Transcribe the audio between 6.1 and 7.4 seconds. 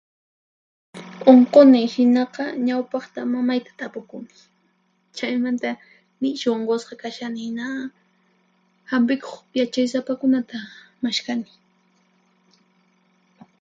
nishu unqusqa kashani